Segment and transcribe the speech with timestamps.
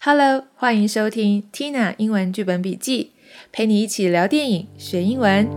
[0.00, 3.12] Hello，欢迎收听 Tina 英文剧本笔记，
[3.52, 5.48] 陪你一起聊电影学英文。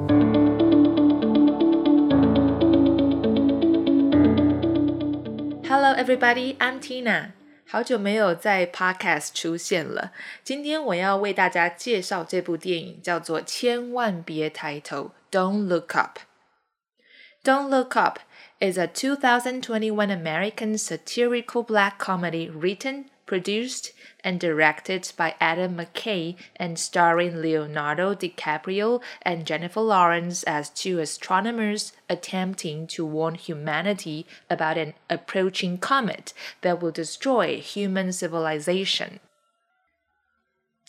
[5.67, 7.31] Hello, everybody, I'm Tina。
[7.67, 10.11] 好久没有在 Podcast 出现了，
[10.43, 18.19] 今天我要为大家介绍这部电影，叫做《千万别抬头》（Don't Look Up）。Don't Look Up
[18.59, 23.92] is a 2021 American satirical black comedy written, produced,
[24.24, 31.92] and directed by Adam McKay and starring Leonardo DiCaprio and Jennifer Lawrence as two astronomers
[32.08, 39.20] attempting to warn humanity about an approaching comet that will destroy human civilization.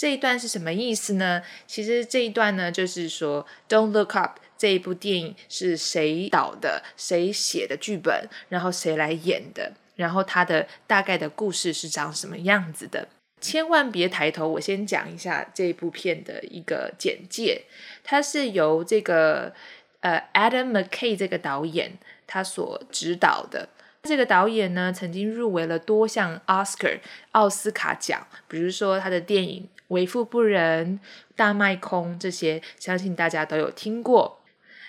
[0.02, 1.44] 这一段是什么意思呢？
[1.68, 13.10] 其实这一段呢，就是说，Don't Look Up 这一部电影是谁导的，谁写的剧本，然后谁来演的，然后它的大概的故事是长什么样子的。
[13.40, 14.48] 千万别抬头！
[14.48, 17.66] 我先讲一下这部片的一个简介。
[18.04, 19.54] 它是由这个
[20.00, 23.70] 呃 Adam McKay 这个导演他所指导的。
[24.02, 27.00] 这个导演呢，曾经入围了多项 Oscar
[27.34, 29.70] 奥斯卡奖，比如说他的电影。
[29.92, 31.00] 为富不仁、
[31.36, 34.40] 大卖空这些，相信大家都有听过。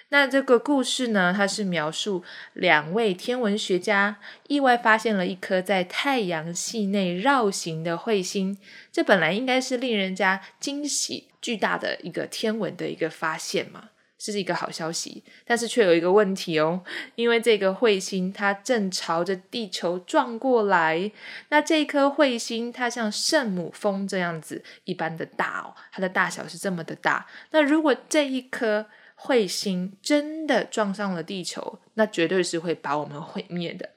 [0.09, 2.22] 那这个故事呢，它是描述
[2.53, 8.59] 两位天文学家意外发现了一颗在太阳系内绕行的彗星。
[8.92, 13.89] 这本来应该是令人家惊喜、巨大的一个天文的一个发现嘛。
[14.25, 16.84] 这是一个好消息，但是却有一个问题哦，
[17.17, 21.11] 因为这个彗星它正朝着地球撞过来。
[21.48, 27.27] 那这颗彗星它像圣母峰这样子一般的大哦，它的大小是这么的大。
[27.50, 33.91] 那如果这一颗彗星真的撞上了地球，那绝对是会把我们毁灭的。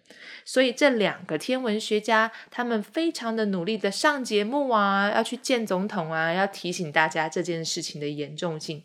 [0.43, 8.83] 所以这两个天文学家他们非常的努力的上节目啊，要去见总统啊，要提醒大家这件事情的严重性。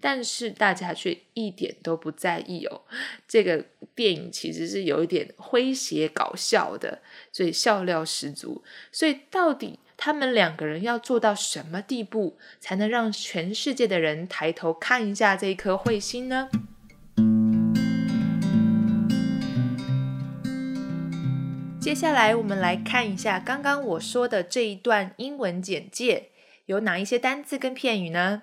[0.00, 2.82] 但是大家却一点都不在意哦。
[3.28, 7.00] 这个电影其实是有一点诙谐搞笑的，
[7.32, 8.64] 所以笑料十足。
[8.90, 16.48] 所以到底他们两个人要做到什么地步，才能让全世界的人抬头看一下这一颗彗星呢？
[21.80, 26.30] 接下来我们来看一下刚刚我说的这一段英文简介，
[26.66, 28.42] 有哪一些单字跟片语呢？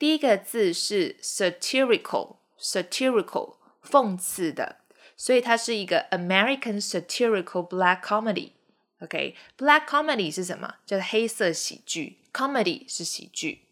[0.00, 4.76] 第一个字是 satirical，satirical 讽刺的，
[5.14, 8.52] 所以它是一个 American satirical black comedy。
[9.00, 10.76] OK，black comedy 是什么？
[10.86, 13.66] 叫做黑色喜剧，comedy 是喜剧。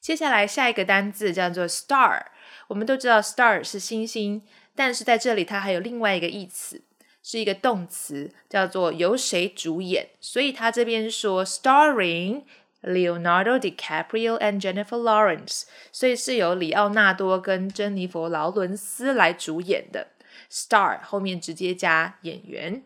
[0.00, 2.24] 接下来下一个单字叫做 star，
[2.68, 4.40] 我们都知道 star 是星星，
[4.74, 6.80] 但是在这里它还有另外一个意思，
[7.22, 12.44] 是一个动词，叫做由谁主演，所以它这边说 starring。
[12.83, 20.07] Leonardo DiCaprio and Jennifer Lawrence，所以是由里奥纳多跟珍妮佛劳伦斯来主演的。
[20.49, 22.83] Star 后面直接加演员。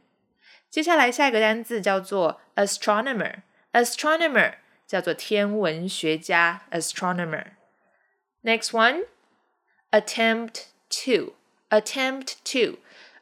[0.69, 4.55] 接下来下一个单字叫做 astronomer，astronomer
[4.87, 10.63] 叫做天文学家，astronomer。Next one，attempt
[11.05, 12.33] to，attempt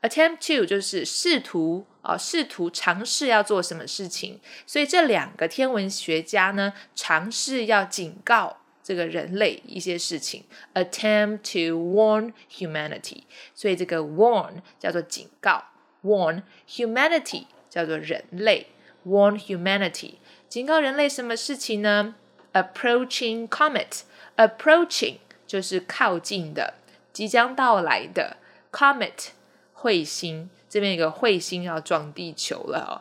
[0.02, 1.86] attempt to 就是试图。
[2.06, 13.24] 啊，试图尝试要做什么事情，所以这两个天文学家呢，尝试要警告这个人类一些事情，attempt to warn humanity。
[13.56, 15.64] 所以这个 warn 叫做警告
[16.04, 18.68] ，warn humanity 叫做人类
[19.04, 20.14] ，warn humanity
[20.48, 22.14] 警告人类什么事情呢
[22.52, 26.74] ？approaching comet，approaching 就是靠近的，
[27.12, 28.36] 即将到来的
[28.70, 29.30] comet
[29.80, 30.48] 彗星。
[30.68, 33.00] 这边一个彗星要撞地球了哦，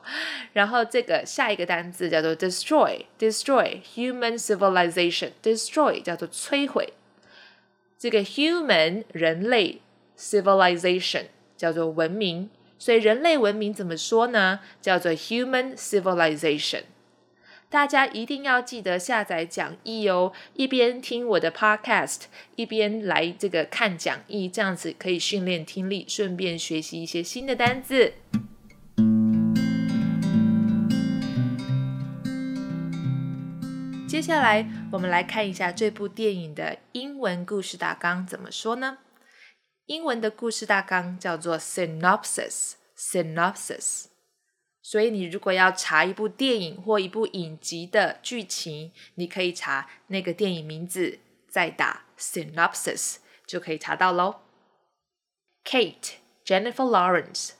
[0.54, 6.94] 然后这个下一个单词叫做 destroy，destroy human civilization，destroy 叫做摧毁，
[7.98, 9.82] 这个 human 人类
[10.18, 11.26] civilization
[11.58, 14.60] 叫做文明，所以人类文明怎么说呢？
[14.80, 16.84] 叫做 human civilization。
[17.70, 22.22] 大家一定要记得下载讲义哦，一边听我的 podcast，
[22.56, 28.14] 一边来这个看讲义，这样子可以训练听力，顺便学习一些新的单字。
[34.08, 39.00] 接下来我们来看一下这部电影的英文故事大纲怎么说呢？
[39.88, 44.15] 英文的故事大纲叫做 synopsis，synopsis。
[44.85, 53.17] 所以，你如果要查一部电影或一部影集的剧情，你可以查那个电影名字，再打 synopsis
[53.47, 54.37] 就可以查到喽。
[55.65, 56.15] Kate
[56.47, 57.51] Jennifer Lawrence,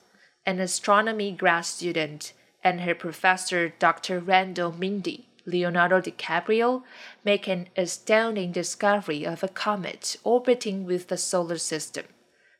[0.45, 2.31] an astronomy grad student
[2.63, 4.19] and her professor Dr.
[4.19, 6.81] Randall Mindy, Leonardo DiCaprio,
[7.23, 12.05] make an astounding discovery of a comet orbiting with the solar system.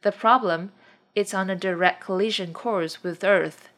[0.04, 0.72] The problem
[1.16, 3.70] it's on a direct collision course with Earth.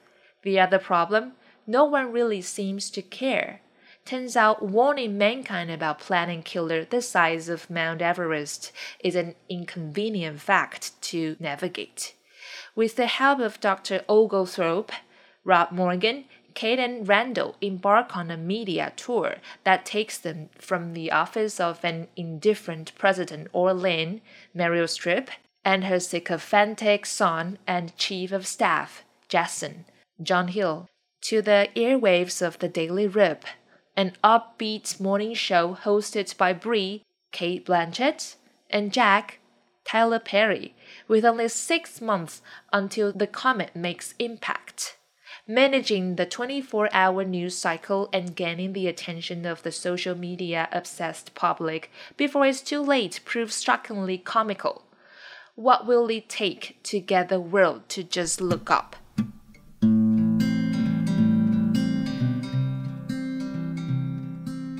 [0.42, 1.32] the other problem
[1.66, 3.60] no one really seems to care.
[4.04, 10.40] Turns out warning mankind about planet killer the size of Mount Everest is an inconvenient
[10.40, 12.14] fact to navigate.
[12.74, 14.02] With the help of Dr.
[14.08, 14.92] Oglethorpe,
[15.44, 16.24] Rob Morgan,
[16.54, 21.84] Kate and Randall embark on a media tour that takes them from the office of
[21.84, 24.22] an indifferent President Orlin,
[24.56, 25.28] Meryl Streep,
[25.64, 29.84] and her sycophantic son and chief of staff, Jason,
[30.20, 30.88] John Hill,
[31.22, 33.44] to the airwaves of the Daily Rip,
[33.96, 38.34] an upbeat morning show hosted by Brie, Kate Blanchett,
[38.68, 39.38] and Jack,
[39.84, 40.74] Tyler Perry,
[41.06, 42.42] with only six months
[42.72, 44.96] until the comet makes impact.
[45.46, 51.34] Managing the 24 hour news cycle and gaining the attention of the social media obsessed
[51.34, 54.84] public before it's too late proves shockingly comical.
[55.54, 58.96] What will it take to get the world to just look up?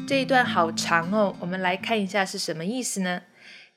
[0.09, 3.25] 这一段好长哦，我们来看一下是什么意思呢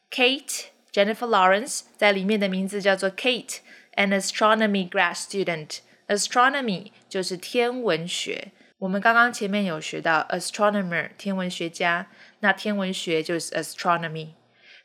[0.09, 5.79] ？Kate Jennifer Lawrence 在里面的名字叫做 Kate，an astronomy grad student。
[6.07, 8.53] Astronomy 就是天文学。
[8.77, 12.07] 我们刚刚前面有学到 astronomer 天文学家，
[12.39, 14.29] 那天文学就是 astronomy。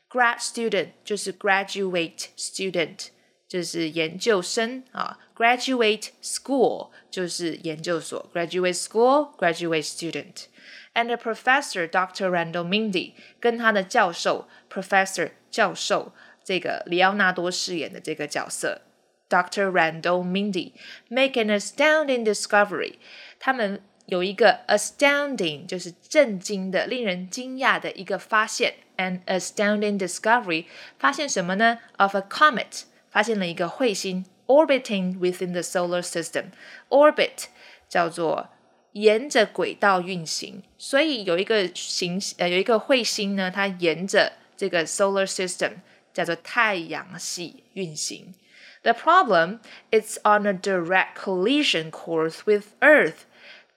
[0.09, 3.07] Grad student 就是 graduate student，
[3.47, 5.17] 就是研究生啊。
[5.33, 10.47] Graduate school 就是研究所，graduate school，graduate student。
[10.96, 12.30] and Professor Dr.
[12.30, 16.12] Randall Mindy 跟他的教授 Professor 教授
[16.42, 18.82] 这个里奥纳多饰演的这个角色
[19.28, 19.70] Dr.
[19.70, 20.72] Randall Mindy
[21.08, 22.94] make an astounding discovery。
[23.38, 28.74] 他们有一个 astounding，就是震惊的、令人惊讶的一个发现。
[28.98, 30.66] An astounding discovery，
[30.98, 31.78] 发现什么呢？
[31.96, 37.46] Of a comet，发现了一个彗星 orbiting within the solar system。Orbit
[37.88, 38.50] 叫做
[38.97, 45.73] 沿着轨道运行，所以有一个行呃有一个彗星呢，它沿着这个 solar system
[46.11, 48.33] 叫做太阳系运行。
[48.81, 49.59] The problem
[49.91, 53.25] is on a direct collision course with Earth。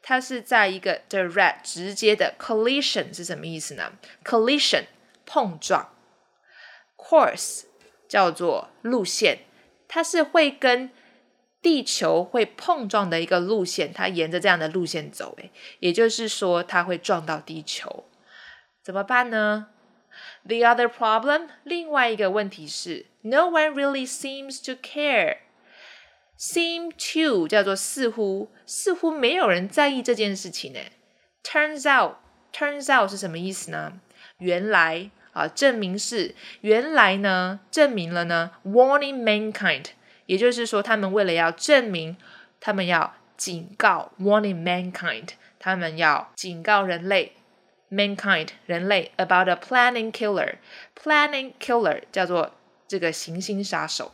[0.02, 3.93] 它是在一个 direct 直接的 collision 是什么意思呢
[4.25, 4.84] ？collision
[5.26, 5.90] 碰撞
[6.96, 7.64] ，course
[8.08, 9.40] 叫做路线，
[9.87, 10.90] 它是会跟
[11.62, 18.05] 地球会碰撞的一个路线，它沿着这样的路线走，诶，也就是说它会撞到地球，
[18.83, 19.69] 怎么办呢
[20.47, 25.39] ？The other problem，另外一个问题是，No one really seems to care。
[26.39, 30.81] Seem to 叫做似乎，似乎没有人在意这件事情呢。
[31.45, 34.01] Turns out，turns out 是什么意思呢？
[34.39, 39.89] 原来啊，证明是原来呢，证明了呢，warning mankind。
[40.31, 42.17] 也就是说，他们为了要证明，
[42.61, 47.32] 他们要警告 warning mankind，他们要警告人类
[47.91, 50.59] mankind 人类 about a planning killer。
[50.94, 52.53] planning killer 叫做
[52.87, 54.12] 这个行星杀手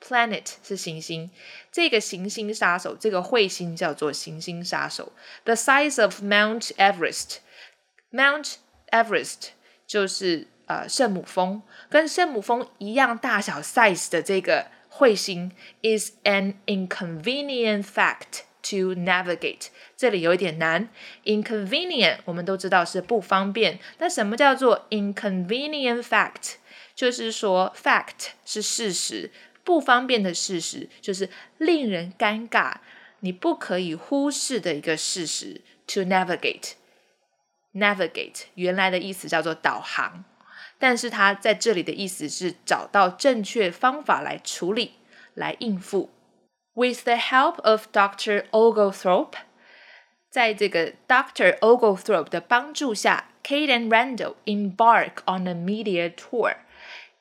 [0.00, 1.32] ，planet 是行星，
[1.72, 5.10] 这个行星杀手这个彗星叫做行星杀手。
[5.42, 8.54] The size of Mount Everest，Mount
[8.92, 9.48] Everest
[9.84, 14.66] 就是呃圣母峰，跟圣母峰一样大小 size 的这个。
[14.98, 19.66] 彗星 is an inconvenient fact to navigate。
[19.96, 20.88] 这里有一点难
[21.24, 23.78] ，inconvenient 我们都知道是不方便。
[23.98, 26.54] 那什么叫做 inconvenient fact？
[26.94, 29.30] 就是说 fact 是事实，
[29.62, 32.76] 不方便的事实就是令人尴尬，
[33.20, 35.60] 你不可以忽视的一个事实。
[35.88, 40.24] To navigate，navigate 原来的意思叫做导航。
[40.78, 44.92] 但是它在这里的意思是找到正确方法来处理、
[45.34, 46.10] 来应付。
[46.74, 49.32] With the help of Doctor Oglethorpe，
[50.30, 56.56] 在这个 Doctor Oglethorpe 的帮助下，Kate and Randall embark on a media tour。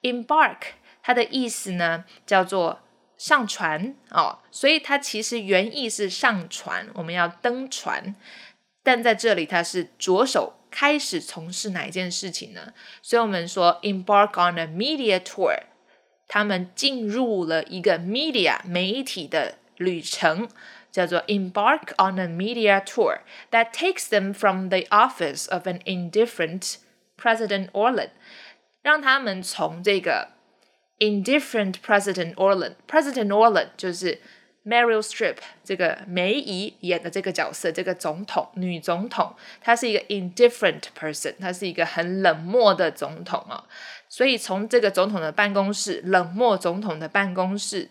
[0.02, 0.58] Embark
[1.02, 2.82] 它的意思呢叫做
[3.18, 8.16] 上船哦，所以它其实原意是上船，我们要登船。
[8.84, 10.54] 但在这里它是着手。
[10.75, 12.73] 开始从事哪一件事情呢？
[13.03, 15.59] 所以我们说 embark on a media tour，
[16.29, 20.49] 他们进入了一个 media 媒体的旅程，
[20.93, 23.21] 叫做 embark on a media tour
[23.51, 26.77] that takes them from the office of an indifferent
[27.17, 28.11] President Orland，
[28.83, 30.29] 让他们从这个
[30.99, 34.21] indifferent President Orland，President Orland 就是
[34.66, 43.64] Meryl Streep 这个梅姨演的这个角色，这个总统女总统，她是一个 indifferent person，她是一个很冷漠的总统啊。
[44.10, 47.90] 所以从这个总统的办公室，冷漠总统的办公室，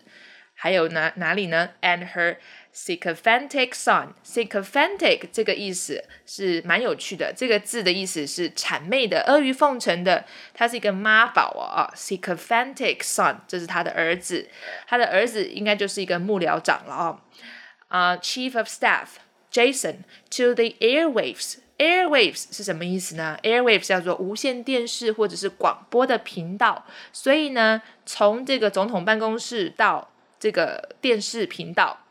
[0.57, 2.37] 还有哪哪里呢？And her
[2.73, 7.33] sycophantic son，sycophantic 这个意思是蛮有趣的。
[7.35, 10.25] 这个字的意思是谄媚的、阿谀奉承的。
[10.53, 14.49] 他是一个妈宝啊，sycophantic son，这是他的儿子。
[14.87, 17.21] 他的儿子应该就是一个幕僚长了啊。
[17.89, 19.07] 啊，Chief of Staff
[19.51, 19.97] Jason
[20.31, 21.57] to the airwaves。
[21.77, 26.85] airwaves 是什么意思呢？airwaves 叫做无线电视或者是广播的频道。
[27.11, 30.09] 所以呢，从这个总统办公室到
[30.45, 32.01] 这个电视频道。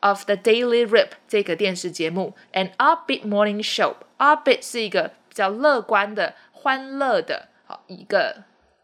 [0.00, 3.94] of the Daily Rip 这个电视节目，an upbeat morning show。
[4.18, 8.42] upbeat 是一个比较乐观的、欢乐的，好一个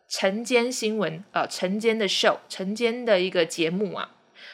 [0.08, 4.12] 晨间新闻，呃，晨间的 show，晨间的一个节目啊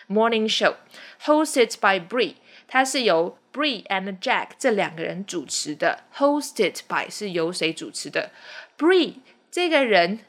[0.09, 0.77] ，morning show
[1.23, 2.37] hosted by Bree，
[2.67, 6.05] 它是由 Bree and Jack 这两个人主持的。
[6.17, 8.31] hosted by 是由谁主持的
[8.79, 9.17] ？Bree
[9.51, 10.21] 这个人，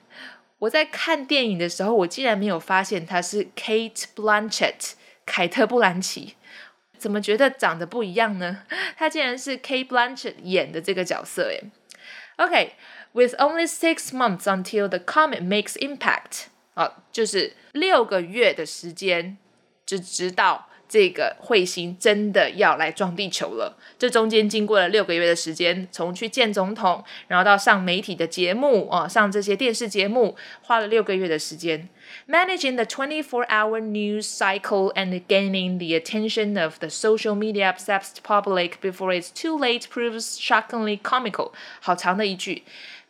[0.60, 4.94] 我在看电影的时候，我竟然没有发现他是 Kate Blanchett。
[5.30, 6.36] 凯特·布兰奇
[6.98, 8.64] 怎么觉得长得不一样呢？
[8.96, 11.66] 他竟然是 Kate Blanchett 演的这个角色诶。
[12.38, 16.46] OK，with only six months until the comet makes impact，
[16.76, 19.38] 啊，就是六个月的时间，
[19.86, 20.67] 就直到。
[20.90, 23.78] 这个彗星真的要来撞地球了。
[24.00, 31.90] 这中间经过了六个月的时间，从去见总统，然后到上媒体的节目啊，上这些电视节目，花了六个月的时间。
[32.28, 39.14] Managing the 24-hour news cycle and gaining the attention of the social media obsessed public before
[39.14, 41.52] it's too late proves shockingly comical。
[41.82, 42.64] 好长的一句，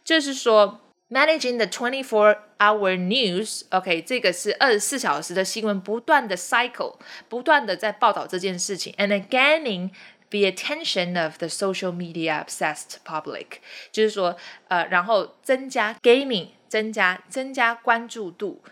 [0.03, 0.81] 就是说。
[1.10, 6.96] Managing the twenty-four-hour news，OK，这个是二十四小时的新闻，不断的 cycle，
[7.28, 9.90] 不断的在报道这件事情，and gaining
[10.30, 13.58] the attention of the social media obsessed public，
[13.90, 14.38] 就是说，
[14.68, 18.62] 呃，然后增加 gaining，增加增加关注度，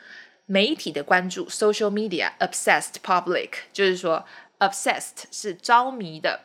[0.46, 4.24] 媒体的关注，social media obsessed public，就是说
[4.60, 6.40] obsessed 是着迷的，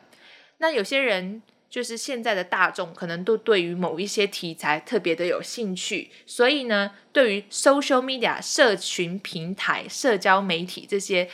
[0.58, 1.40] 那有些人。
[1.71, 11.29] 就是现在的大众可能都对于某一些题材特别的有兴趣，所以呢，对于 social media 社群平台、社交媒体这些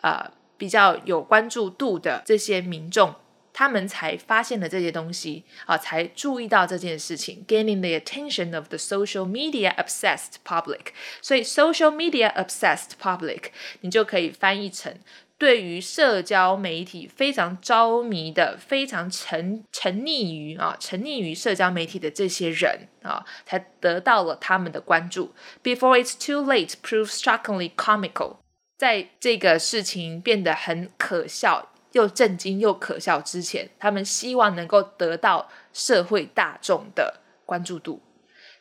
[0.00, 3.16] 呃比较有关注度的这些民众，
[3.52, 10.92] 他们才发现了这些东西啊，才注意到这件事情，gaining the attention of the social media obsessed public。
[11.20, 13.46] 所以 social media obsessed public，
[13.80, 14.94] 你就可以翻译成。
[15.40, 25.32] 对于社交媒体非常着迷的、非常沉沉溺于啊沉溺于社交媒体的这些人啊，才得到了他们的关注。
[25.62, 28.36] Before it's too late, proves shockingly comical。
[28.76, 38.02] 在这个事情变得很可笑、又震惊又可笑之前，他们希望能够得到社会大众的关注度。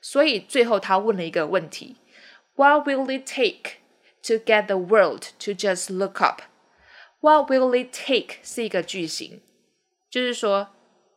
[0.01, 1.97] 所以最后他问了一个问题
[2.55, 3.79] ：What will it take
[4.23, 6.43] to get the world to just look up？
[7.21, 9.41] What will it take 是一个句型，
[10.09, 10.69] 就是说，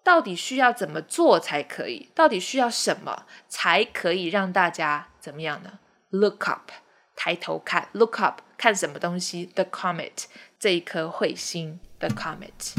[0.02, 2.08] 到底需要怎么做才可以？
[2.12, 5.78] 到底需要什么才可以让大家怎么样呢
[6.10, 6.72] ？Look up，
[7.14, 10.24] 抬头看，Look up，看什么东西？The comet，
[10.58, 12.74] 这一颗彗星，The comet。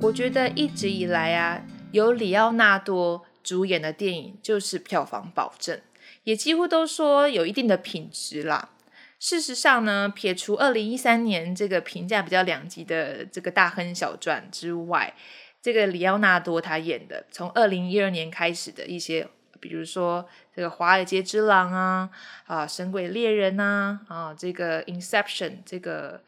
[0.00, 5.80] 我觉得一直以来啊，由里奥纳多主演的电影就是票房保证。
[6.24, 8.70] 也几乎都说有一定的品质啦。
[9.18, 15.14] 事实上呢，撇除二零一三年这个评价比较两极的这个大亨小传之外，
[15.60, 19.26] 这个里奥纳多他演的，从二零一二年开始的一些，
[19.58, 22.10] 比如说这个《华尔街之狼》啊，
[22.46, 26.22] 啊，《神鬼猎人》呐，啊，这个《Inception》这个。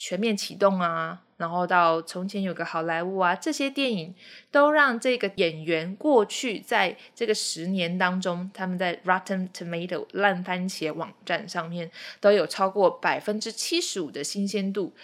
[0.00, 4.14] 全面启动啊，然后到从前有个好莱坞啊，这些电影
[4.50, 14.94] 都让这个演员过去在这个十年当中，他们在 Rotten Tomato 烂番茄网站上面都有超过百分之七十五的新鲜度。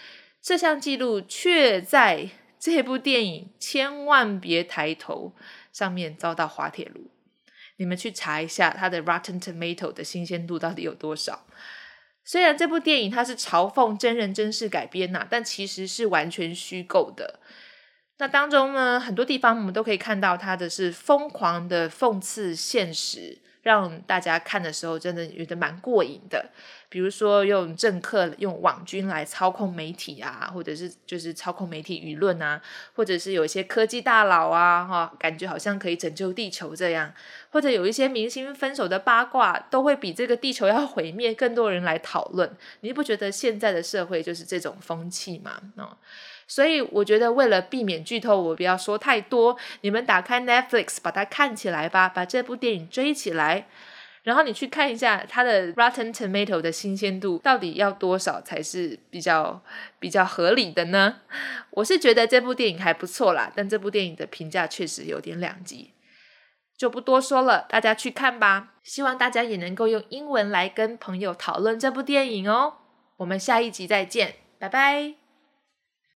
[0.40, 5.34] 这项记录却在这部电影千万别抬头
[5.74, 7.10] 上面遭到滑铁卢。
[7.76, 11.44] 你们去查一下它的 Rotten Tomato 的新鲜度到底有多少。
[12.26, 17.38] 虽然这部电影它是嘲讽真人真事改编呐，但其实是完全虚构的。
[18.18, 26.50] 那当中呢，很多地方我们都可以看到它的是疯狂的讽刺现实，让大家看的时候真的觉得蛮过瘾的。
[26.88, 32.62] 比如说用政客、用网军来操控媒体啊，或者是就是操控媒体舆论啊，
[32.94, 37.12] 或者是有一些科技大佬啊，哈，感觉好像可以拯救地球这样，
[37.50, 42.56] 或者有一些明星分手的八卦，都会比这个地球要毁灭更多人来讨论。
[42.82, 45.60] 你不觉得现在的社会就是这种风气吗？
[45.74, 45.96] 哦。
[46.46, 49.56] 所以我觉得，为了避免剧透，我不要说太多。
[49.80, 53.66] 你们打开 Netflix，把它看起来吧，把这部电影追起来，
[54.22, 59.62] 然后你去看一下它的 Rotten Tomato 的新鲜度到底要多少才是比较
[59.98, 61.16] 比较合理的呢？
[61.70, 65.92] 我是觉得这部电影还不错啦，但这部电影的评价确实有点两极，
[66.76, 68.74] 就不多说了，大家去看吧。
[68.84, 72.74] 希望大家也能够用英文来跟朋友讨论这部电影哦。
[73.16, 75.25] 我们下一集再见，拜拜。